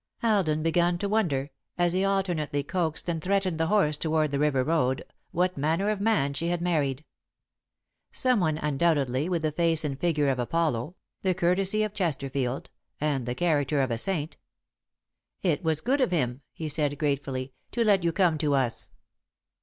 Alden 0.23 0.63
began 0.63 0.97
to 0.97 1.07
wonder, 1.07 1.51
as 1.77 1.93
he 1.93 2.03
alternately 2.03 2.63
coaxed 2.63 3.07
and 3.07 3.21
threatened 3.21 3.59
the 3.59 3.67
horse 3.67 3.97
toward 3.97 4.31
the 4.31 4.39
river 4.39 4.63
road, 4.63 5.03
what 5.29 5.57
manner 5.59 5.91
of 5.91 6.01
man 6.01 6.33
she 6.33 6.47
had 6.47 6.59
married. 6.59 7.05
Someone, 8.11 8.57
undoubtedly, 8.57 9.29
with 9.29 9.43
the 9.43 9.51
face 9.51 9.85
and 9.85 9.99
figure 9.99 10.29
of 10.29 10.39
Apollo, 10.39 10.95
the 11.21 11.35
courtesy 11.35 11.83
of 11.83 11.93
Chesterfield, 11.93 12.71
and 12.99 13.27
the 13.27 13.35
character 13.35 13.79
of 13.79 13.91
a 13.91 13.97
saint. 13.99 14.37
"It 15.43 15.63
was 15.63 15.81
good 15.81 16.01
of 16.01 16.09
him," 16.09 16.41
he 16.51 16.67
said, 16.67 16.97
gratefully, 16.97 17.53
"to 17.71 17.83
let 17.85 18.03
you 18.03 18.11
come 18.11 18.39
to 18.39 18.55
us." 18.55 18.93